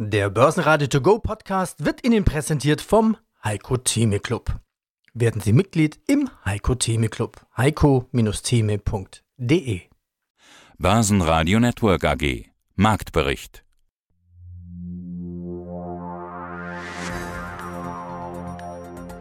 [0.00, 4.60] Der Börsenradio To Go Podcast wird Ihnen präsentiert vom Heiko Theme Club.
[5.12, 7.44] Werden Sie Mitglied im Heiko Theme Club.
[7.56, 9.80] heiko-theme.de
[10.78, 12.44] Börsenradio Network AG
[12.76, 13.64] Marktbericht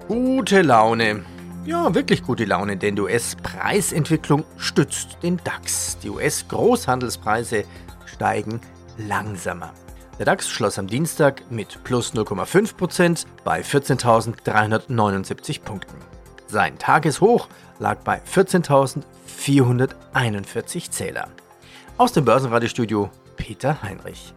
[0.08, 1.26] Gute Laune.
[1.66, 5.98] Ja, wirklich gute Laune, denn die US-Preisentwicklung stützt den DAX.
[6.04, 7.64] Die US-Großhandelspreise
[8.06, 8.62] steigen
[9.00, 9.74] langsamer.
[10.20, 15.98] Der DAX schloss am Dienstag mit plus 0,5% bei 14.379 Punkten.
[16.48, 17.48] Sein Tageshoch
[17.78, 21.28] lag bei 14.441 Zähler.
[21.98, 24.34] Aus dem Börsenradiostudio Peter Heinrich.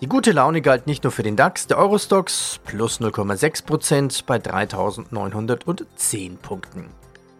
[0.00, 6.36] Die gute Laune galt nicht nur für den DAX, der Eurostox plus 0,6% bei 3.910
[6.36, 6.90] Punkten.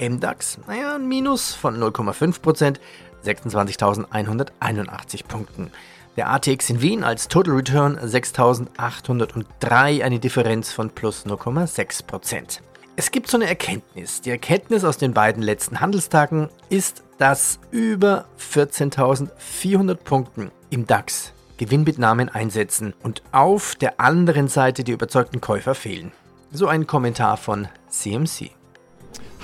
[0.01, 2.79] MDAX, naja, ein Minus von 0,5%,
[3.25, 5.71] 26.181 Punkten.
[6.17, 12.61] Der ATX in Wien als Total Return 6.803, eine Differenz von plus 0,6%.
[12.95, 14.21] Es gibt so eine Erkenntnis.
[14.21, 22.29] Die Erkenntnis aus den beiden letzten Handelstagen ist, dass über 14.400 Punkten im DAX Gewinnmitnahmen
[22.29, 26.13] einsetzen und auf der anderen Seite die überzeugten Käufer fehlen.
[26.53, 28.53] So ein Kommentar von CMC.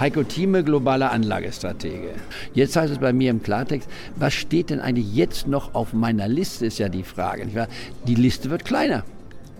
[0.01, 2.13] Heiko Thieme, globaler Anlagestratege.
[2.55, 6.27] Jetzt heißt es bei mir im Klartext, was steht denn eigentlich jetzt noch auf meiner
[6.27, 7.47] Liste, ist ja die Frage.
[8.07, 9.05] Die Liste wird kleiner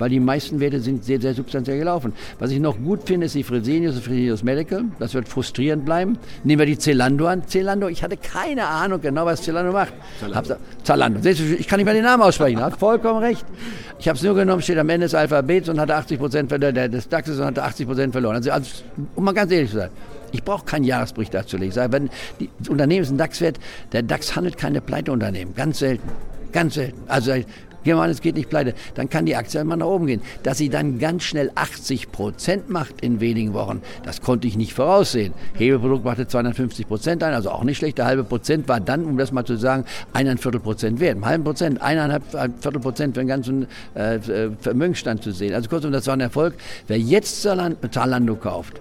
[0.01, 2.15] weil die meisten Werte sind sehr, sehr substanziell gelaufen.
[2.39, 4.85] Was ich noch gut finde, ist die Fresenius und Fresenius Medical.
[4.99, 6.19] Das wird frustrierend bleiben.
[6.43, 7.47] Nehmen wir die Zalando an.
[7.47, 9.93] Zalando, ich hatte keine Ahnung genau, was Zalando macht.
[10.19, 10.57] Zalando.
[10.83, 11.29] Zalando.
[11.29, 12.63] Ich kann nicht mehr den Namen aussprechen.
[12.63, 13.45] Hat vollkommen recht.
[13.99, 17.09] Ich habe es nur genommen, steht am Ende des Alphabets und hatte 80 Prozent des
[17.09, 18.37] DAXes und hatte 80 Prozent verloren.
[18.37, 18.71] Also, also,
[19.15, 19.91] um mal ganz ehrlich zu sein.
[20.33, 21.71] Ich brauche keinen Jahresbericht dazu legen.
[21.71, 22.11] Ich sage, wenn
[22.59, 23.59] das Unternehmen ist ein DAX-Wert,
[23.93, 25.55] der DAX handelt keine Pleiteunternehmen.
[25.55, 26.09] Ganz selten.
[26.53, 27.01] Ganz selten.
[27.07, 27.33] Also
[27.85, 28.75] Gehen wir an, es geht nicht pleite.
[28.95, 30.21] Dann kann die Aktie einmal nach oben gehen.
[30.43, 34.75] Dass sie dann ganz schnell 80 Prozent macht in wenigen Wochen, das konnte ich nicht
[34.75, 35.33] voraussehen.
[35.55, 37.99] Hebelprodukt machte 250 Prozent ein, also auch nicht schlecht.
[37.99, 41.17] Der halbe Prozent war dann, um das mal zu sagen, eineinviertel Prozent wert.
[41.17, 42.25] Im halben Prozent, eineinhalb
[42.61, 44.19] Viertel Prozent für den ganzen äh,
[44.61, 45.55] Vermögensstand zu sehen.
[45.55, 46.55] Also kurzum, das war ein Erfolg.
[46.87, 48.81] Wer jetzt Zalando kauft,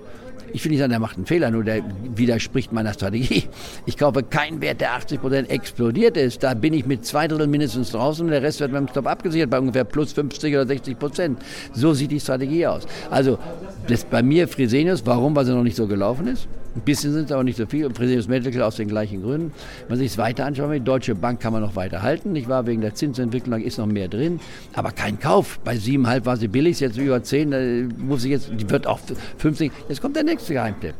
[0.53, 1.83] ich will nicht sagen, der macht einen Fehler, nur der
[2.15, 3.43] widerspricht meiner Strategie.
[3.85, 6.43] Ich kaufe keinen Wert, der 80 Prozent explodiert ist.
[6.43, 9.49] Da bin ich mit zwei Drittel mindestens draußen und der Rest wird beim Stop abgesichert
[9.49, 11.39] bei ungefähr plus 50 oder 60 Prozent.
[11.73, 12.85] So sieht die Strategie aus.
[13.09, 13.39] Also
[13.87, 15.35] das bei mir Fresenius, warum?
[15.35, 16.47] Weil sie noch nicht so gelaufen ist.
[16.75, 17.85] Ein bisschen sind es aber nicht so viel.
[17.85, 19.51] Und Fresenius Medical aus den gleichen Gründen.
[19.81, 22.35] Wenn man sich es weiter anschaut, die Deutsche Bank kann man noch weiter halten.
[22.35, 24.39] Ich war wegen der Zinsentwicklung, ist noch mehr drin.
[24.73, 25.59] Aber kein Kauf.
[25.63, 28.99] Bei 7,5 war sie billig, jetzt über 10, muss ich jetzt, die wird auch
[29.37, 29.71] 50.
[29.87, 30.95] Jetzt kommt der nächste Geheimtipp.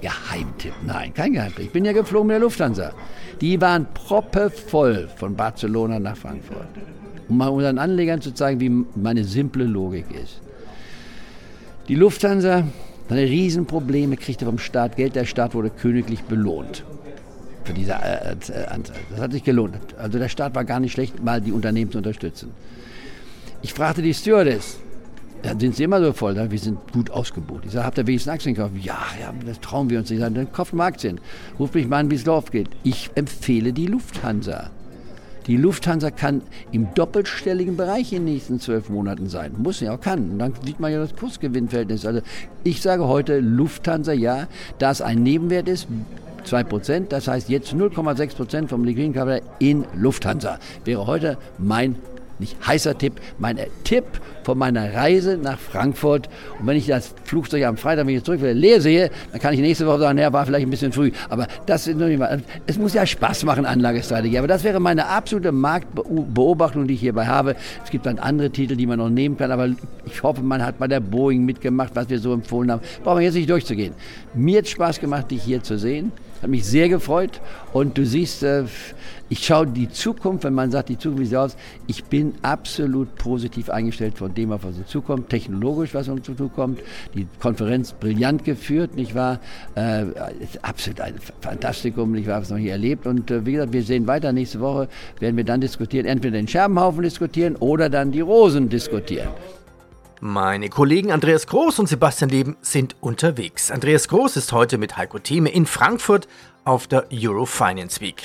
[0.00, 1.64] Geheimtipp, nein, kein Geheimtipp.
[1.66, 2.92] Ich bin ja geflogen mit der Lufthansa.
[3.40, 6.68] Die waren proppevoll von Barcelona nach Frankfurt.
[7.28, 10.40] Um mal unseren Anlegern zu zeigen, wie meine simple Logik ist.
[11.88, 12.64] Die Lufthansa
[13.08, 15.14] seine Riesenprobleme kriegte vom Staat Geld.
[15.14, 16.84] Der Staat wurde königlich belohnt
[17.66, 18.96] für diese äh, äh, Anzahl.
[19.10, 19.76] Das hat sich gelohnt.
[19.98, 22.50] Also der Staat war gar nicht schlecht, mal die Unternehmen zu unterstützen.
[23.62, 24.78] Ich fragte die Stewardess,
[25.42, 27.64] dann sind sie immer so voll, wir sind gut ausgebucht.
[27.66, 28.74] Ich sage, habt ihr wenigstens Aktien gekauft?
[28.80, 30.22] Ja, ja, das trauen wir uns nicht.
[30.22, 31.20] Dann kauft mal Aktien.
[31.58, 32.68] Ruft mich mal an, wie es läuft geht.
[32.84, 34.70] Ich empfehle die Lufthansa.
[35.46, 36.42] Die Lufthansa kann
[36.72, 39.54] im doppelstelligen Bereich in den nächsten zwölf Monaten sein.
[39.58, 40.30] Muss ja auch kann.
[40.30, 42.04] Und dann sieht man ja das Kursgewinnverhältnis.
[42.04, 42.20] Also
[42.64, 44.48] ich sage heute Lufthansa ja,
[44.78, 45.86] da es ein Nebenwert ist,
[46.46, 50.58] 2%, das heißt jetzt 0,6% vom Liquiden Capital in Lufthansa.
[50.84, 51.96] Wäre heute mein
[52.38, 54.04] nicht heißer Tipp, mein Tipp
[54.44, 56.28] von meiner Reise nach Frankfurt.
[56.60, 59.60] Und wenn ich das Flugzeug am Freitag, wenn ich zurück leer sehe, dann kann ich
[59.60, 61.10] nächste Woche sagen, ja, war vielleicht ein bisschen früh.
[61.28, 64.38] Aber das ist noch nicht mal, es muss ja Spaß machen, Anlagestrategie.
[64.38, 67.56] Aber das wäre meine absolute Marktbeobachtung, die ich hierbei habe.
[67.84, 69.68] Es gibt dann andere Titel, die man noch nehmen kann, aber
[70.04, 72.82] ich hoffe, man hat bei der Boeing mitgemacht, was wir so empfohlen haben.
[73.02, 73.94] Brauchen wir jetzt nicht durchzugehen.
[74.34, 76.12] Mir hat Spaß gemacht, dich hier zu sehen.
[76.46, 77.40] Hat mich sehr gefreut.
[77.72, 78.66] Und du siehst, äh,
[79.28, 81.56] ich schaue die Zukunft, wenn man sagt, die Zukunft, wie sie aus,
[81.88, 86.78] ich bin absolut positiv eingestellt von dem, was uns zukommt, technologisch, was uns zukommt.
[87.16, 89.40] Die Konferenz brillant geführt, nicht wahr?
[89.74, 90.04] Äh,
[90.62, 93.08] absolut ein Fantastikum, ich habe es noch nie erlebt.
[93.08, 94.32] Und äh, wie gesagt, wir sehen weiter.
[94.32, 94.88] Nächste Woche
[95.18, 99.30] werden wir dann diskutieren, entweder den Scherbenhaufen diskutieren oder dann die Rosen diskutieren.
[100.20, 103.70] Meine Kollegen Andreas Groß und Sebastian Leben sind unterwegs.
[103.70, 106.26] Andreas Groß ist heute mit Heiko Thieme in Frankfurt
[106.64, 108.22] auf der Eurofinance Week.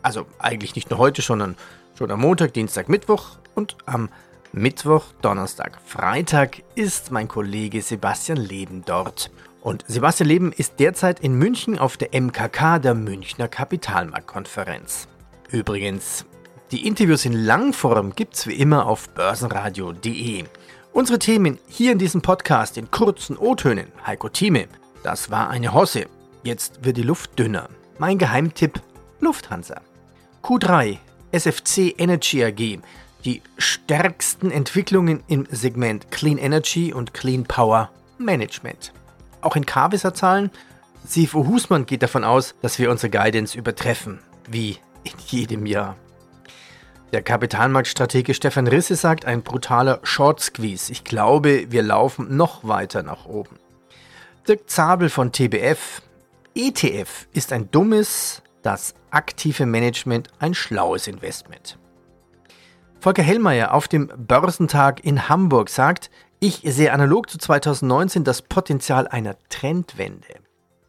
[0.00, 1.56] Also eigentlich nicht nur heute, sondern
[1.98, 4.08] schon am Montag, Dienstag, Mittwoch und am
[4.52, 9.30] Mittwoch, Donnerstag, Freitag ist mein Kollege Sebastian Leben dort.
[9.60, 15.08] Und Sebastian Leben ist derzeit in München auf der MKK, der Münchner Kapitalmarktkonferenz.
[15.50, 16.24] Übrigens,
[16.70, 20.44] Die Interviews in Langform gibt's wie immer auf börsenradio.de.
[20.94, 23.88] Unsere Themen hier in diesem Podcast in kurzen O-Tönen.
[24.06, 24.68] Heiko Thieme,
[25.02, 26.06] das war eine Hosse.
[26.44, 27.68] Jetzt wird die Luft dünner.
[27.98, 28.80] Mein Geheimtipp
[29.18, 29.80] Lufthansa.
[30.44, 30.98] Q3
[31.32, 32.78] SFC Energy AG.
[33.24, 38.92] Die stärksten Entwicklungen im Segment Clean Energy und Clean Power Management.
[39.40, 40.52] Auch in K-Zahlen.
[41.08, 44.20] CFO Husmann geht davon aus, dass wir unsere Guidance übertreffen.
[44.48, 45.96] Wie in jedem Jahr.
[47.14, 50.90] Der Kapitalmarktstratege Stefan Risse sagt, ein brutaler Short Squeeze.
[50.90, 53.56] Ich glaube, wir laufen noch weiter nach oben.
[54.48, 56.02] Dirk Zabel von TBF.
[56.56, 61.78] ETF ist ein dummes, das aktive Management ein schlaues Investment.
[62.98, 69.06] Volker Hellmeier auf dem Börsentag in Hamburg sagt, ich sehe analog zu 2019 das Potenzial
[69.06, 70.34] einer Trendwende.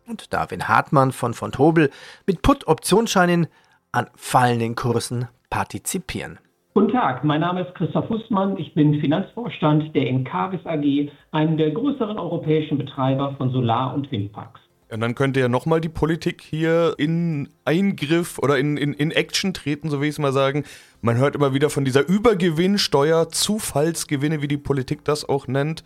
[0.07, 1.91] Und Darwin Hartmann von von Tobel
[2.25, 3.45] mit Put-Optionsscheinen
[3.91, 6.37] an fallenden Kursen partizipieren.
[6.73, 8.57] Guten Tag, mein Name ist Christoph Hussmann.
[8.57, 14.59] Ich bin Finanzvorstand der Encavis AG, einem der größeren europäischen Betreiber von Solar- und Windparks.
[14.91, 19.53] Und dann könnte ja nochmal die Politik hier in Eingriff oder in, in, in Action
[19.53, 20.65] treten, so wie ich es mal sagen.
[20.99, 25.85] Man hört immer wieder von dieser Übergewinnsteuer, Zufallsgewinne, wie die Politik das auch nennt.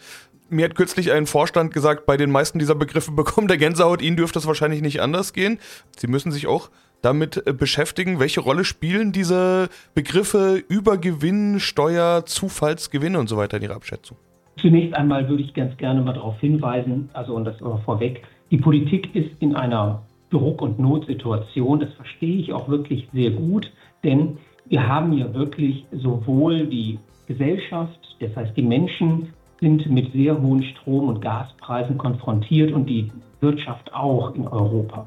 [0.50, 4.18] Mir hat kürzlich ein Vorstand gesagt, bei den meisten dieser Begriffe bekommt der Gänsehaut, Ihnen
[4.18, 5.60] dürfte es wahrscheinlich nicht anders gehen.
[5.96, 6.72] Sie müssen sich auch
[7.02, 13.64] damit äh, beschäftigen, welche Rolle spielen diese Begriffe Übergewinn, Steuer, Zufallsgewinne und so weiter in
[13.64, 14.18] Ihrer Abschätzung?
[14.58, 19.16] Zunächst einmal würde ich ganz gerne mal darauf hinweisen, also und das vorweg, die Politik
[19.16, 21.80] ist in einer Druck- und Notsituation.
[21.80, 23.72] Das verstehe ich auch wirklich sehr gut,
[24.04, 24.38] denn
[24.68, 30.64] wir haben ja wirklich sowohl die Gesellschaft, das heißt die Menschen sind mit sehr hohen
[30.64, 33.12] Strom- und Gaspreisen konfrontiert und die
[33.42, 35.06] Wirtschaft auch in Europa.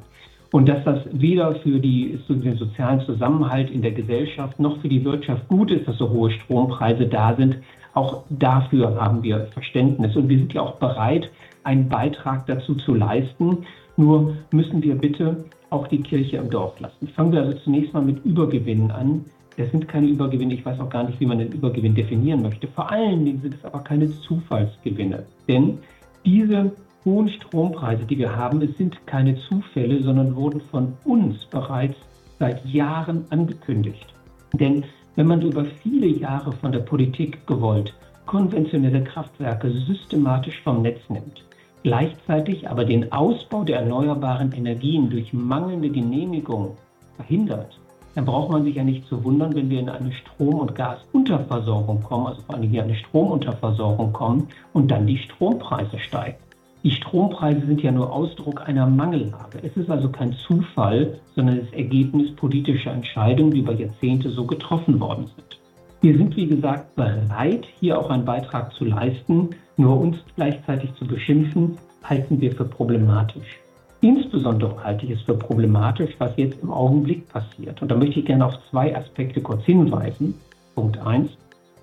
[0.52, 4.88] Und dass das weder für, die, für den sozialen Zusammenhalt in der Gesellschaft noch für
[4.88, 7.56] die Wirtschaft gut ist, dass so hohe Strompreise da sind,
[7.94, 10.14] auch dafür haben wir Verständnis.
[10.14, 11.30] Und wir sind ja auch bereit,
[11.64, 13.58] einen Beitrag dazu zu leisten.
[13.96, 17.08] Nur müssen wir bitte auch die Kirche im Dorf lassen.
[17.08, 19.24] Fangen wir also zunächst mal mit Übergewinnen an.
[19.56, 22.68] Das sind keine Übergewinne, ich weiß auch gar nicht, wie man den Übergewinn definieren möchte.
[22.68, 25.24] Vor allen Dingen sind es aber keine Zufallsgewinne.
[25.46, 25.78] Denn
[26.24, 26.72] diese
[27.04, 31.96] hohen Strompreise, die wir haben, es sind keine Zufälle, sondern wurden von uns bereits
[32.38, 34.06] seit Jahren angekündigt.
[34.52, 34.84] Denn
[35.16, 37.94] wenn man über viele Jahre von der Politik gewollt
[38.26, 41.44] konventionelle Kraftwerke systematisch vom Netz nimmt,
[41.82, 46.76] gleichzeitig aber den Ausbau der erneuerbaren Energien durch mangelnde Genehmigung
[47.16, 47.78] verhindert,
[48.14, 52.02] dann braucht man sich ja nicht zu wundern, wenn wir in eine Strom- und Gasunterversorgung
[52.02, 56.36] kommen, also vor allem hier eine Stromunterversorgung kommen und dann die Strompreise steigen.
[56.84, 59.58] Die Strompreise sind ja nur Ausdruck einer Mangellage.
[59.62, 64.98] Es ist also kein Zufall, sondern das Ergebnis politischer Entscheidungen, die über Jahrzehnte so getroffen
[64.98, 65.60] worden sind.
[66.00, 69.50] Wir sind, wie gesagt, bereit, hier auch einen Beitrag zu leisten.
[69.76, 73.60] Nur uns gleichzeitig zu beschimpfen, halten wir für problematisch.
[74.00, 77.80] Insbesondere halte ich es für problematisch, was jetzt im Augenblick passiert.
[77.80, 80.34] Und da möchte ich gerne auf zwei Aspekte kurz hinweisen.
[80.74, 81.30] Punkt 1.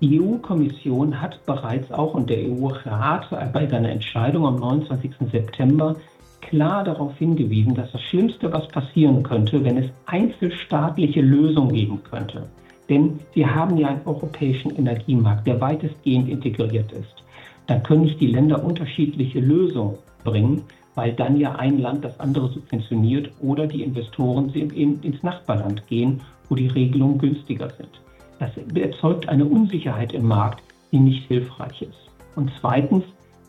[0.00, 5.10] Die EU-Kommission hat bereits auch und der EU-Rat bei seiner Entscheidung am 29.
[5.30, 5.94] September
[6.40, 12.48] klar darauf hingewiesen, dass das Schlimmste, was passieren könnte, wenn es einzelstaatliche Lösungen geben könnte.
[12.88, 17.22] Denn wir haben ja einen europäischen Energiemarkt, der weitestgehend integriert ist.
[17.66, 20.62] Dann können nicht die Länder unterschiedliche Lösungen bringen,
[20.94, 26.54] weil dann ja ein Land das andere subventioniert oder die Investoren ins Nachbarland gehen, wo
[26.54, 28.00] die Regelungen günstiger sind.
[28.40, 32.10] Das erzeugt eine Unsicherheit im Markt, die nicht hilfreich ist.
[32.36, 33.04] Und zweitens,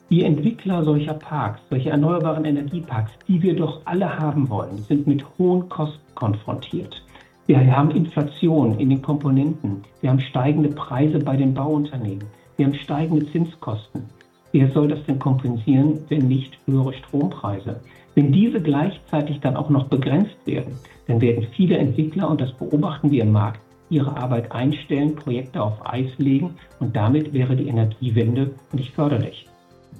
[0.09, 5.23] die Entwickler solcher Parks, solcher erneuerbaren Energieparks, die wir doch alle haben wollen, sind mit
[5.37, 7.01] hohen Kosten konfrontiert.
[7.47, 9.81] Wir haben Inflation in den Komponenten.
[10.01, 12.25] Wir haben steigende Preise bei den Bauunternehmen.
[12.57, 14.03] Wir haben steigende Zinskosten.
[14.51, 17.79] Wer soll das denn kompensieren, wenn nicht höhere Strompreise?
[18.15, 23.09] Wenn diese gleichzeitig dann auch noch begrenzt werden, dann werden viele Entwickler, und das beobachten
[23.09, 28.51] wir im Markt, ihre Arbeit einstellen, Projekte auf Eis legen und damit wäre die Energiewende
[28.71, 29.47] nicht förderlich.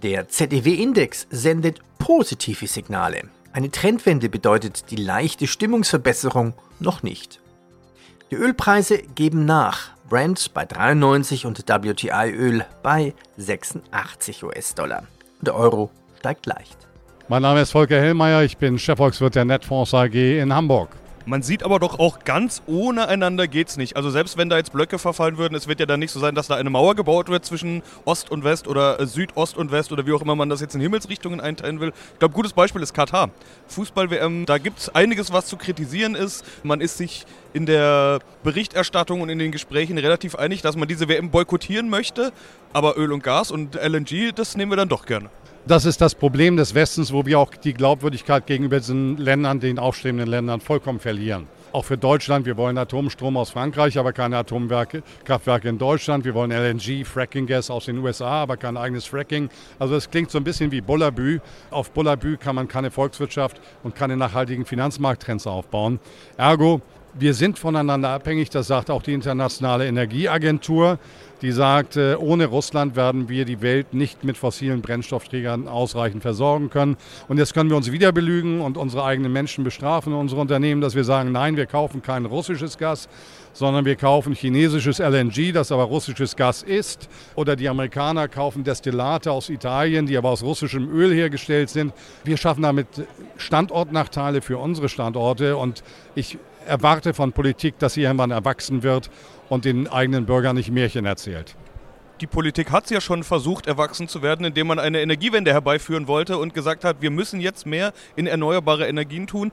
[0.02, 3.24] Der ZEW-Index sendet positive Signale.
[3.54, 7.40] Eine Trendwende bedeutet die leichte Stimmungsverbesserung noch nicht.
[8.32, 9.92] Die Ölpreise geben nach.
[10.10, 15.04] Brent bei 93 und WTI-Öl bei 86 US-Dollar.
[15.42, 16.78] Der Euro steigt leicht.
[17.28, 20.90] Mein Name ist Volker Hellmeier, ich bin Chefvolkswirt der Netfonds AG in Hamburg.
[21.32, 23.96] Man sieht aber doch auch ganz ohne einander geht's nicht.
[23.96, 26.36] Also selbst wenn da jetzt Blöcke verfallen würden, es wird ja dann nicht so sein,
[26.36, 29.94] dass da eine Mauer gebaut wird zwischen Ost und West oder äh, Südost und West
[29.94, 31.94] oder wie auch immer man das jetzt in Himmelsrichtungen einteilen will.
[32.12, 33.30] Ich glaube, gutes Beispiel ist Katar.
[33.68, 36.44] Fußball-WM, da gibt es einiges, was zu kritisieren ist.
[36.64, 41.08] Man ist sich in der Berichterstattung und in den Gesprächen relativ einig, dass man diese
[41.08, 42.34] WM boykottieren möchte.
[42.74, 45.30] Aber Öl und Gas und LNG, das nehmen wir dann doch gerne.
[45.68, 49.78] Das ist das Problem des Westens, wo wir auch die Glaubwürdigkeit gegenüber diesen Ländern, den
[49.78, 51.46] aufstrebenden Ländern, vollkommen verlieren.
[51.72, 56.26] Auch für Deutschland, wir wollen Atomstrom aus Frankreich, aber keine Atomkraftwerke in Deutschland.
[56.26, 59.50] Wir wollen LNG, Fracking-Gas aus den USA, aber kein eigenes Fracking.
[59.78, 61.40] Also es klingt so ein bisschen wie Bullabü.
[61.70, 66.00] Auf Bullabü kann man keine Volkswirtschaft und keine nachhaltigen Finanzmarkttrends aufbauen.
[66.38, 66.82] Ergo,
[67.14, 70.98] wir sind voneinander abhängig, das sagt auch die Internationale Energieagentur
[71.42, 76.70] die sagt, äh, ohne Russland werden wir die Welt nicht mit fossilen Brennstoffträgern ausreichend versorgen
[76.70, 76.98] können.
[77.28, 80.96] Und jetzt können wir uns wieder belügen und unsere eigenen Menschen bestrafen, unsere Unternehmen, dass
[80.96, 83.10] wir sagen, nein, wir kaufen kein russisches Gas,
[83.54, 87.10] sondern wir kaufen chinesisches LNG, das aber russisches Gas ist.
[87.36, 91.94] Oder die Amerikaner kaufen Destillate aus Italien, die aber aus russischem Öl hergestellt sind.
[92.24, 92.88] Wir schaffen damit
[93.38, 95.84] Standortnachteile für unsere Standorte und
[96.16, 99.10] ich erwarte von Politik, dass sie irgendwann erwachsen wird
[99.50, 101.56] und den eigenen Bürgern nicht Märchen erzählt.
[102.22, 106.08] Die Politik hat es ja schon versucht, erwachsen zu werden, indem man eine Energiewende herbeiführen
[106.08, 109.52] wollte und gesagt hat, wir müssen jetzt mehr in erneuerbare Energien tun.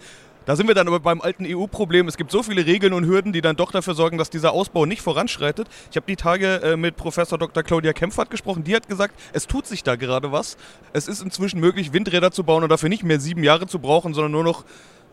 [0.48, 2.08] Da sind wir dann aber beim alten EU-Problem.
[2.08, 4.86] Es gibt so viele Regeln und Hürden, die dann doch dafür sorgen, dass dieser Ausbau
[4.86, 5.68] nicht voranschreitet.
[5.90, 7.62] Ich habe die Tage äh, mit Professor Dr.
[7.62, 8.64] Claudia Kempfert gesprochen.
[8.64, 10.56] Die hat gesagt, es tut sich da gerade was.
[10.94, 14.14] Es ist inzwischen möglich, Windräder zu bauen und dafür nicht mehr sieben Jahre zu brauchen,
[14.14, 14.64] sondern nur noch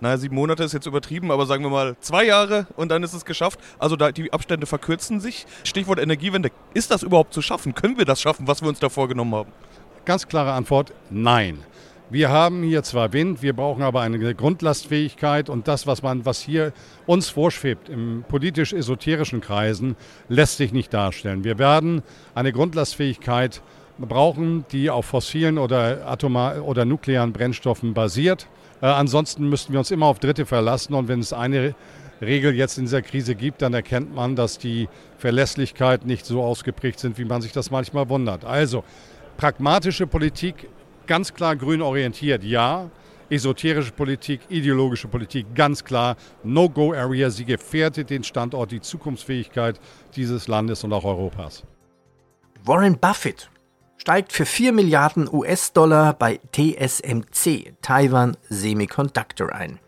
[0.02, 3.14] naja, sieben Monate ist jetzt übertrieben, aber sagen wir mal zwei Jahre und dann ist
[3.14, 3.60] es geschafft.
[3.80, 5.46] Also da, die Abstände verkürzen sich.
[5.64, 6.50] Stichwort Energiewende.
[6.74, 7.74] Ist das überhaupt zu schaffen?
[7.74, 9.52] Können wir das schaffen, was wir uns da vorgenommen haben?
[10.06, 11.60] Ganz klare Antwort, nein.
[12.12, 16.40] Wir haben hier zwar Wind, wir brauchen aber eine Grundlastfähigkeit und das, was man, was
[16.40, 16.72] hier
[17.08, 19.96] uns vorschwebt im politisch-esoterischen Kreisen,
[20.30, 21.44] lässt sich nicht darstellen.
[21.44, 22.04] Wir werden
[22.36, 23.64] eine Grundlastfähigkeit
[23.98, 28.48] brauchen, die auf fossilen oder atomar oder nuklearen Brennstoffen basiert.
[28.82, 30.94] Äh, ansonsten müssten wir uns immer auf Dritte verlassen.
[30.94, 31.76] Und wenn es eine
[32.22, 37.00] Regel jetzt in dieser Krise gibt, dann erkennt man, dass die Verlässlichkeit nicht so ausgeprägt
[37.00, 38.46] sind, wie man sich das manchmal wundert.
[38.46, 38.84] Also
[39.38, 40.70] pragmatische Politik,
[41.08, 42.90] ganz klar grün orientiert, ja.
[43.28, 47.32] Esoterische Politik, ideologische Politik, ganz klar No-Go-Area.
[47.32, 49.80] Sie gefährdet den Standort, die Zukunftsfähigkeit
[50.16, 51.64] dieses Landes und auch Europas.
[52.64, 53.50] Warren Buffett
[53.98, 59.80] steigt für 4 Milliarden US-Dollar bei TSMC, Taiwan Semiconductor, ein.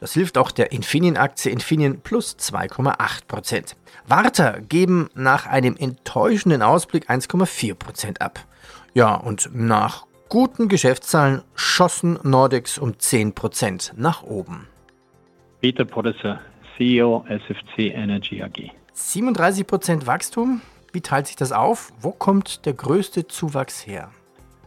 [0.00, 3.74] Das hilft auch der Infineon-Aktie Infineon plus 2,8%.
[4.06, 8.40] Warta geben nach einem enttäuschenden Ausblick 1,4% ab.
[8.94, 14.68] Ja, und nach guten Geschäftszahlen schossen Nordex um 10% nach oben.
[15.60, 16.40] Peter Podesser,
[16.76, 18.70] CEO SFC Energy AG.
[18.94, 20.60] 37% Wachstum,
[20.92, 21.92] wie teilt sich das auf?
[22.00, 24.10] Wo kommt der größte Zuwachs her?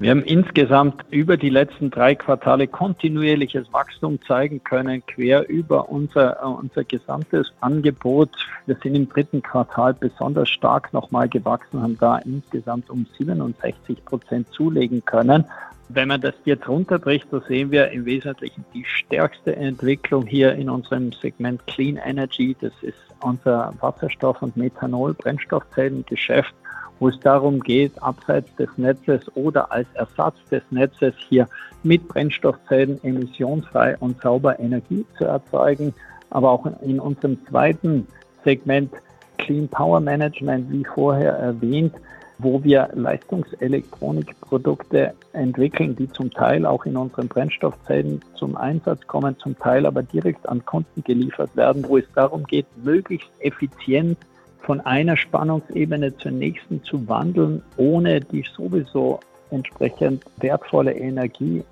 [0.01, 6.43] Wir haben insgesamt über die letzten drei Quartale kontinuierliches Wachstum zeigen können, quer über unser,
[6.43, 8.31] unser gesamtes Angebot.
[8.65, 14.47] Wir sind im dritten Quartal besonders stark nochmal gewachsen, haben da insgesamt um 67 Prozent
[14.51, 15.45] zulegen können.
[15.93, 20.69] Wenn man das jetzt runterbricht, so sehen wir im Wesentlichen die stärkste Entwicklung hier in
[20.69, 22.55] unserem Segment Clean Energy.
[22.61, 26.53] Das ist unser Wasserstoff- und Methanol-Brennstoffzellengeschäft,
[26.99, 31.45] wo es darum geht, abseits des Netzes oder als Ersatz des Netzes hier
[31.83, 35.93] mit Brennstoffzellen emissionsfrei und sauber Energie zu erzeugen.
[36.29, 38.07] Aber auch in unserem zweiten
[38.45, 38.93] Segment
[39.39, 41.93] Clean Power Management, wie vorher erwähnt,
[42.41, 49.57] wo wir Leistungselektronikprodukte entwickeln, die zum Teil auch in unseren Brennstoffzellen zum Einsatz kommen, zum
[49.59, 54.17] Teil aber direkt an Kunden geliefert werden, wo es darum geht, möglichst effizient
[54.61, 59.19] von einer Spannungsebene zur nächsten zu wandeln, ohne die sowieso
[59.49, 61.63] entsprechend wertvolle Energie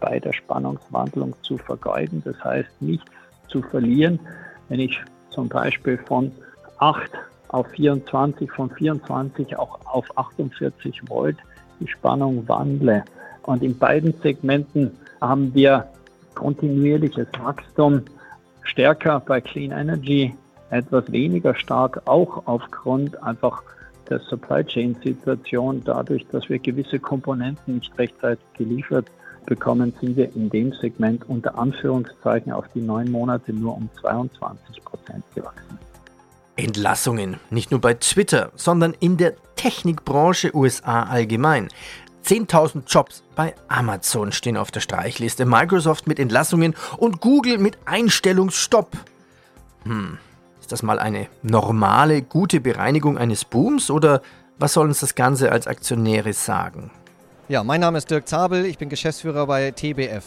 [0.00, 2.22] bei der Spannungswandlung zu vergeuden.
[2.24, 3.04] Das heißt, nichts
[3.48, 4.18] zu verlieren,
[4.68, 4.98] wenn ich
[5.30, 6.32] zum Beispiel von
[6.78, 7.10] 8
[7.48, 11.36] auf 24, von 24 auch auf 48 Volt
[11.80, 13.04] die Spannung wandle.
[13.42, 15.86] Und in beiden Segmenten haben wir
[16.34, 18.02] kontinuierliches Wachstum,
[18.62, 20.34] stärker bei Clean Energy,
[20.70, 23.62] etwas weniger stark, auch aufgrund einfach
[24.08, 25.82] der Supply Chain Situation.
[25.84, 29.06] Dadurch, dass wir gewisse Komponenten nicht rechtzeitig geliefert
[29.46, 34.84] bekommen, sind wir in dem Segment unter Anführungszeichen auf die neun Monate nur um 22
[34.84, 35.85] Prozent gewachsen.
[36.56, 41.68] Entlassungen, nicht nur bei Twitter, sondern in der Technikbranche USA allgemein.
[42.24, 48.96] 10.000 Jobs bei Amazon stehen auf der Streichliste, Microsoft mit Entlassungen und Google mit Einstellungsstopp.
[49.84, 50.18] Hm,
[50.60, 54.22] ist das mal eine normale, gute Bereinigung eines Booms oder
[54.58, 56.90] was soll uns das Ganze als Aktionäre sagen?
[57.48, 60.24] Ja, mein Name ist Dirk Zabel, ich bin Geschäftsführer bei TBF.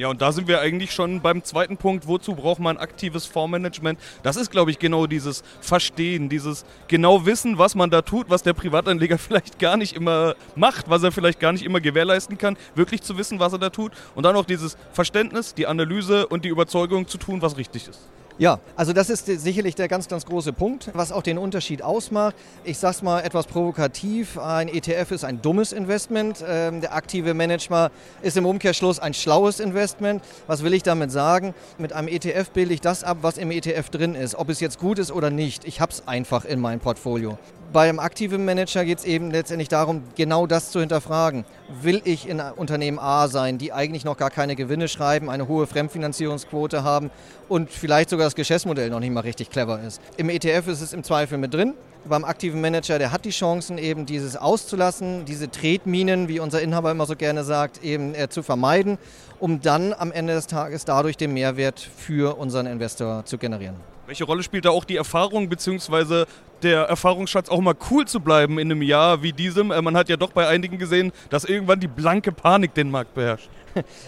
[0.00, 2.06] Ja, und da sind wir eigentlich schon beim zweiten Punkt.
[2.06, 4.00] Wozu braucht man aktives Fondsmanagement?
[4.22, 8.42] Das ist, glaube ich, genau dieses Verstehen, dieses genau wissen, was man da tut, was
[8.42, 12.56] der Privatanleger vielleicht gar nicht immer macht, was er vielleicht gar nicht immer gewährleisten kann,
[12.74, 13.92] wirklich zu wissen, was er da tut.
[14.14, 18.00] Und dann auch dieses Verständnis, die Analyse und die Überzeugung zu tun, was richtig ist.
[18.40, 22.34] Ja, also das ist sicherlich der ganz, ganz große Punkt, was auch den Unterschied ausmacht.
[22.64, 27.34] Ich sage es mal etwas provokativ, ein ETF ist ein dummes Investment, ähm, der aktive
[27.34, 27.90] Manager
[28.22, 30.22] ist im Umkehrschluss ein schlaues Investment.
[30.46, 31.52] Was will ich damit sagen?
[31.76, 34.78] Mit einem ETF bilde ich das ab, was im ETF drin ist, ob es jetzt
[34.78, 35.66] gut ist oder nicht.
[35.66, 37.36] Ich habe es einfach in meinem Portfolio.
[37.72, 41.44] Beim aktiven Manager geht es eben letztendlich darum, genau das zu hinterfragen.
[41.82, 45.68] Will ich in Unternehmen A sein, die eigentlich noch gar keine Gewinne schreiben, eine hohe
[45.68, 47.12] Fremdfinanzierungsquote haben
[47.48, 50.00] und vielleicht sogar das Geschäftsmodell noch nicht mal richtig clever ist?
[50.16, 51.74] Im ETF ist es im Zweifel mit drin.
[52.04, 56.90] Beim aktiven Manager, der hat die Chancen, eben dieses auszulassen, diese Tretminen, wie unser Inhaber
[56.90, 58.98] immer so gerne sagt, eben äh, zu vermeiden,
[59.38, 63.76] um dann am Ende des Tages dadurch den Mehrwert für unseren Investor zu generieren.
[64.10, 66.24] Welche Rolle spielt da auch die Erfahrung bzw.
[66.64, 69.70] der Erfahrungsschatz auch mal cool zu bleiben in einem Jahr wie diesem?
[69.70, 73.14] Äh, man hat ja doch bei einigen gesehen, dass irgendwann die blanke Panik den Markt
[73.14, 73.48] beherrscht.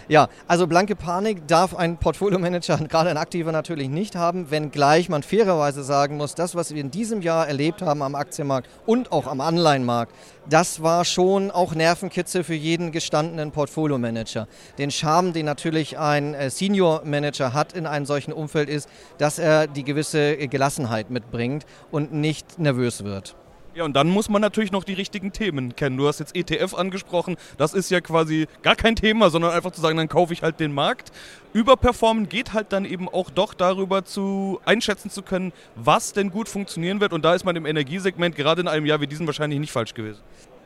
[0.09, 5.23] Ja, also blanke Panik darf ein Portfolio-Manager, gerade ein aktiver natürlich nicht haben, wenngleich man
[5.23, 9.27] fairerweise sagen muss, das, was wir in diesem Jahr erlebt haben am Aktienmarkt und auch
[9.27, 10.13] am Anleihenmarkt,
[10.49, 14.49] das war schon auch Nervenkitzel für jeden gestandenen Portfolio-Manager.
[14.79, 18.89] Den Charme, den natürlich ein äh, Senior-Manager hat in einem solchen Umfeld, ist,
[19.19, 23.37] dass er die gewisse Gelassenheit mitbringt und nicht nervös wird.
[23.75, 25.97] Ja, und dann muss man natürlich noch die richtigen Themen kennen.
[25.97, 27.37] Du hast jetzt ETF angesprochen.
[27.57, 30.61] Das ist ja quasi gar kein Thema, sondern einfach zu sagen, dann kaufe ich halt
[30.61, 31.11] den Markt.
[31.55, 36.51] Überperformen geht halt dann eben auch doch darüber zu einschätzen zu können, was denn gut
[36.51, 37.15] funktionieren wird.
[37.15, 39.95] Und da ist man im Energiesegment gerade in einem Jahr wie diesem wahrscheinlich nicht falsch
[39.95, 40.21] gewesen.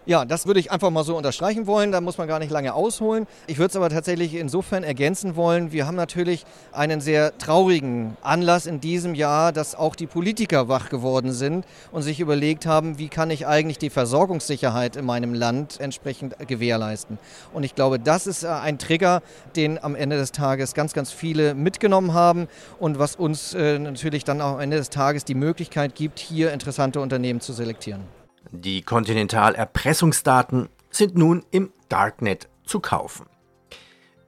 [0.08, 1.90] Ja, das würde ich einfach mal so unterstreichen wollen.
[1.90, 3.26] Da muss man gar nicht lange ausholen.
[3.48, 5.72] Ich würde es aber tatsächlich insofern ergänzen wollen.
[5.72, 10.90] Wir haben natürlich einen sehr traurigen Anlass in diesem Jahr, dass auch die Politiker wach
[10.90, 15.80] geworden sind und sich überlegt haben, wie kann ich eigentlich die Versorgungssicherheit in meinem Land
[15.80, 17.18] entsprechend gewährleisten.
[17.52, 19.22] Und ich glaube, das ist äh, ein Trigger,
[19.56, 22.46] den am Ende des Tages ganz, ganz viele mitgenommen haben
[22.78, 26.52] und was uns äh, natürlich dann auch am Ende des Tages die Möglichkeit gibt, hier
[26.52, 28.02] interessante Unternehmen zu selektieren.
[28.50, 33.26] Die Continental-Erpressungsdaten sind nun im Darknet zu kaufen.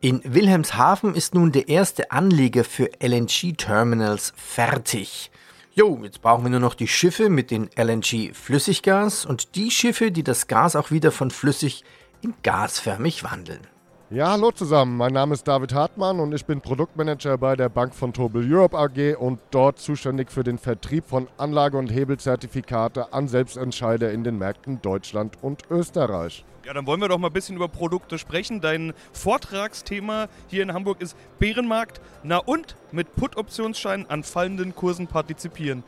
[0.00, 5.30] In Wilhelmshaven ist nun der erste Anleger für LNG-Terminals fertig.
[5.74, 10.22] Jo, jetzt brauchen wir nur noch die Schiffe mit den LNG-Flüssiggas und die Schiffe, die
[10.22, 11.84] das Gas auch wieder von flüssig
[12.20, 13.66] in gasförmig wandeln.
[14.10, 14.96] Ja, hallo zusammen.
[14.96, 18.74] Mein Name ist David Hartmann und ich bin Produktmanager bei der Bank von Tobel Europe
[18.74, 24.38] AG und dort zuständig für den Vertrieb von Anlage- und Hebelzertifikate an Selbstentscheider in den
[24.38, 26.42] Märkten Deutschland und Österreich.
[26.64, 28.62] Ja, dann wollen wir doch mal ein bisschen über Produkte sprechen.
[28.62, 32.00] Dein Vortragsthema hier in Hamburg ist Bärenmarkt.
[32.22, 35.84] Na und mit Put-Optionsscheinen an fallenden Kursen partizipieren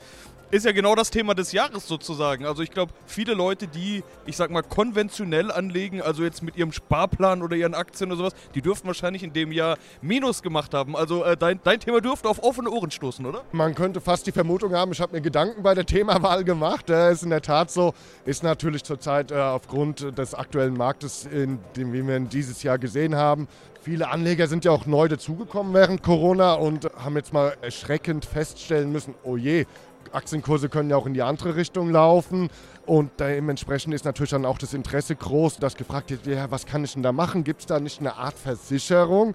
[0.50, 2.44] ist ja genau das Thema des Jahres sozusagen.
[2.44, 6.72] Also ich glaube, viele Leute, die, ich sag mal, konventionell anlegen, also jetzt mit ihrem
[6.72, 10.96] Sparplan oder ihren Aktien oder sowas, die dürften wahrscheinlich in dem Jahr Minus gemacht haben.
[10.96, 13.42] Also äh, dein, dein Thema dürfte auf offene Ohren stoßen, oder?
[13.52, 16.90] Man könnte fast die Vermutung haben, ich habe mir Gedanken bei der Themawahl gemacht.
[16.90, 21.58] Äh, ist in der Tat so, ist natürlich zurzeit äh, aufgrund des aktuellen Marktes, in
[21.76, 23.46] dem wir dieses Jahr gesehen haben,
[23.82, 28.92] Viele Anleger sind ja auch neu dazugekommen während Corona und haben jetzt mal erschreckend feststellen
[28.92, 29.64] müssen, oh je,
[30.12, 32.50] Aktienkurse können ja auch in die andere Richtung laufen.
[32.86, 36.84] Und dementsprechend ist natürlich dann auch das Interesse groß, dass gefragt wird, ja, was kann
[36.84, 37.44] ich denn da machen?
[37.44, 39.34] Gibt es da nicht eine Art Versicherung?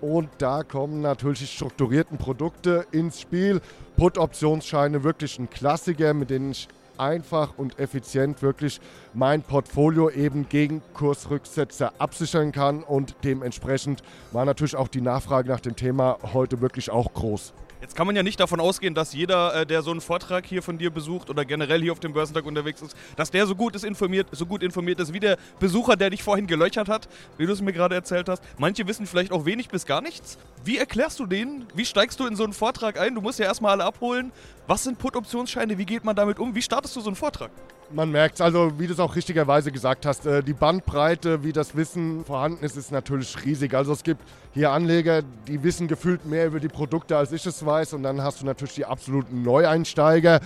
[0.00, 3.62] Und da kommen natürlich die strukturierten Produkte ins Spiel.
[3.96, 8.80] Put-Optionsscheine, wirklich ein Klassiker, mit denen ich einfach und effizient wirklich
[9.14, 12.82] mein Portfolio eben gegen Kursrücksetzer absichern kann.
[12.82, 17.54] Und dementsprechend war natürlich auch die Nachfrage nach dem Thema heute wirklich auch groß.
[17.84, 20.62] Jetzt kann man ja nicht davon ausgehen, dass jeder, äh, der so einen Vortrag hier
[20.62, 23.76] von dir besucht oder generell hier auf dem Börsentag unterwegs ist, dass der so gut
[23.76, 27.44] ist informiert, so gut informiert ist wie der Besucher, der dich vorhin gelöchert hat, wie
[27.44, 28.42] du es mir gerade erzählt hast.
[28.56, 30.38] Manche wissen vielleicht auch wenig bis gar nichts.
[30.64, 31.66] Wie erklärst du denen?
[31.74, 33.14] Wie steigst du in so einen Vortrag ein?
[33.14, 34.32] Du musst ja erstmal alle abholen.
[34.66, 35.76] Was sind Put-Optionsscheine?
[35.76, 36.54] Wie geht man damit um?
[36.54, 37.50] Wie startest du so einen Vortrag?
[37.92, 41.52] Man merkt es, also wie du es auch richtigerweise gesagt hast, äh, die Bandbreite, wie
[41.52, 43.74] das Wissen vorhanden ist, ist natürlich riesig.
[43.74, 47.64] Also es gibt hier Anleger, die wissen gefühlt mehr über die Produkte, als ich es
[47.64, 47.92] weiß.
[47.92, 50.40] Und dann hast du natürlich die absoluten Neueinsteiger.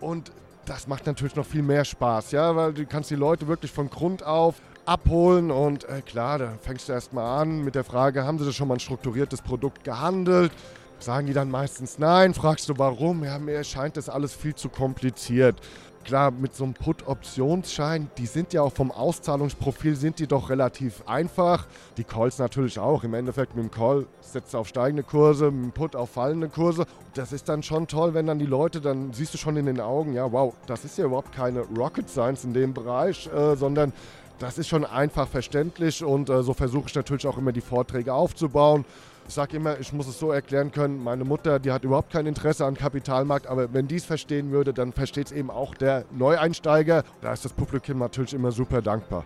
[0.00, 0.32] Und
[0.66, 3.90] das macht natürlich noch viel mehr Spaß, ja, weil du kannst die Leute wirklich von
[3.90, 8.38] Grund auf abholen und äh, klar, da fängst du erstmal an mit der Frage, haben
[8.38, 10.52] sie schon mal ein strukturiertes Produkt gehandelt?
[10.98, 13.24] Sagen die dann meistens nein, fragst du warum?
[13.24, 15.56] Ja, mir scheint das alles viel zu kompliziert.
[16.04, 21.02] Klar, mit so einem Put-Optionsschein, die sind ja auch vom Auszahlungsprofil, sind die doch relativ
[21.06, 21.66] einfach.
[21.98, 23.04] Die Calls natürlich auch.
[23.04, 26.48] Im Endeffekt mit dem Call setzt du auf steigende Kurse, mit dem Put auf fallende
[26.48, 26.86] Kurse.
[27.14, 29.80] Das ist dann schon toll, wenn dann die Leute, dann siehst du schon in den
[29.80, 33.92] Augen, ja wow, das ist ja überhaupt keine Rocket Science in dem Bereich, äh, sondern
[34.38, 38.14] das ist schon einfach verständlich und äh, so versuche ich natürlich auch immer die Vorträge
[38.14, 38.86] aufzubauen.
[39.30, 42.26] Ich sage immer, ich muss es so erklären können, meine Mutter, die hat überhaupt kein
[42.26, 46.04] Interesse am Kapitalmarkt, aber wenn die es verstehen würde, dann versteht es eben auch der
[46.10, 47.04] Neueinsteiger.
[47.20, 49.22] Da ist das Publikum natürlich immer super dankbar.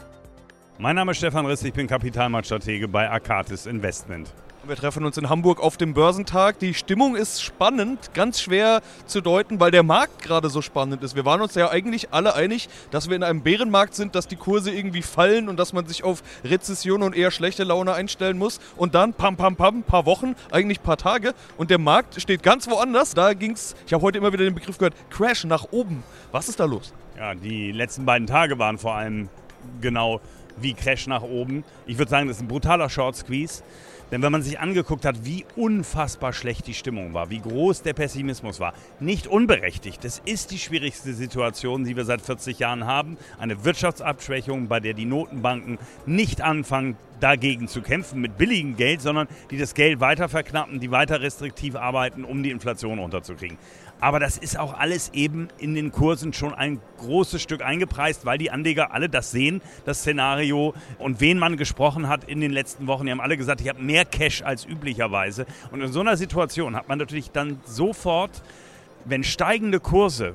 [0.77, 4.29] Mein Name ist Stefan Riss, ich bin Kapitalmarktstratege bei Akatis Investment.
[4.66, 6.59] Wir treffen uns in Hamburg auf dem Börsentag.
[6.59, 11.14] Die Stimmung ist spannend, ganz schwer zu deuten, weil der Markt gerade so spannend ist.
[11.14, 14.37] Wir waren uns ja eigentlich alle einig, dass wir in einem Bärenmarkt sind, dass die
[14.37, 18.59] Kurse irgendwie fallen und dass man sich auf Rezession und eher schlechte Laune einstellen muss.
[18.77, 22.66] Und dann, pam, pam, pam, paar Wochen, eigentlich paar Tage und der Markt steht ganz
[22.66, 23.12] woanders.
[23.12, 26.03] Da ging es, ich habe heute immer wieder den Begriff gehört, Crash nach oben.
[26.33, 26.94] Was ist da los?
[27.18, 29.29] Ja, die letzten beiden Tage waren vor allem
[29.83, 30.20] genau
[30.57, 31.64] wie Crash nach oben.
[31.87, 33.62] Ich würde sagen, das ist ein brutaler Short Squeeze.
[34.11, 37.95] Denn wenn man sich angeguckt hat, wie unfassbar schlecht die Stimmung war, wie groß der
[37.95, 40.05] Pessimismus war, nicht unberechtigt.
[40.05, 43.17] Das ist die schwierigste Situation, die wir seit 40 Jahren haben.
[43.38, 49.29] Eine Wirtschaftsabschwächung, bei der die Notenbanken nicht anfangen, dagegen zu kämpfen mit billigem Geld, sondern
[49.51, 53.57] die das Geld weiter verknappen, die weiter restriktiv arbeiten, um die Inflation runterzukriegen.
[54.00, 58.38] Aber das ist auch alles eben in den Kursen schon ein großes Stück eingepreist, weil
[58.38, 62.87] die Anleger alle das sehen, das Szenario und wen man gesprochen hat in den letzten
[62.87, 63.07] Wochen.
[63.07, 65.46] Die haben alle gesagt, ich habe mehr Cash als üblicherweise.
[65.70, 68.42] Und in so einer Situation hat man natürlich dann sofort,
[69.04, 70.35] wenn steigende Kurse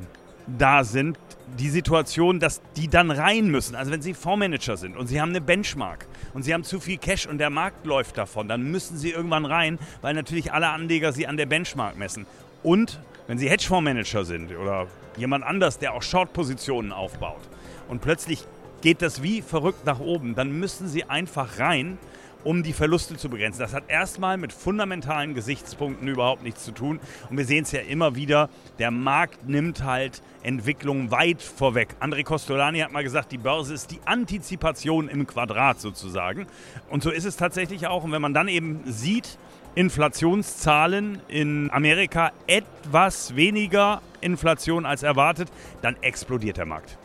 [0.58, 1.18] da sind,
[1.58, 3.76] die Situation, dass die dann rein müssen.
[3.76, 6.98] Also wenn Sie Fondsmanager sind und Sie haben eine Benchmark und Sie haben zu viel
[6.98, 11.12] Cash und der Markt läuft davon, dann müssen Sie irgendwann rein, weil natürlich alle Anleger
[11.12, 12.26] Sie an der Benchmark messen.
[12.62, 17.42] Und wenn Sie Hedgefondsmanager sind oder jemand anders, der auch Short-Positionen aufbaut
[17.88, 18.44] und plötzlich
[18.82, 22.00] geht das wie verrückt nach oben, dann müssen Sie einfach rein
[22.44, 23.60] um die Verluste zu begrenzen.
[23.60, 27.00] Das hat erstmal mit fundamentalen Gesichtspunkten überhaupt nichts zu tun.
[27.30, 31.90] Und wir sehen es ja immer wieder, der Markt nimmt halt Entwicklungen weit vorweg.
[32.00, 36.48] André Costolani hat mal gesagt, die Börse ist die Antizipation im Quadrat sozusagen.
[36.90, 38.06] Und so ist es tatsächlich auch.
[38.06, 39.38] Und wenn man dann eben sieht,
[39.76, 45.50] Inflationszahlen in Amerika etwas weniger Inflation als erwartet,
[45.82, 46.98] dann explodiert der Markt.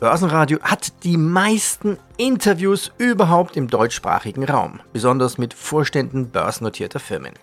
[0.00, 7.34] Börsenradio hat die meisten Interviews überhaupt im deutschsprachigen Raum, besonders mit Vorständen börsennotierter Firmen.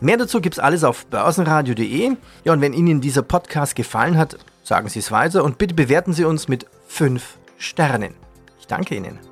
[0.00, 2.16] Mehr dazu gibt's alles auf börsenradio.de.
[2.44, 6.12] Ja, und wenn Ihnen dieser Podcast gefallen hat, sagen Sie es weiter und bitte bewerten
[6.12, 8.12] Sie uns mit 5 Sternen.
[8.60, 9.31] Ich danke Ihnen.